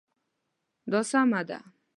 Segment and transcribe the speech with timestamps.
[0.91, 1.57] دا سمه ده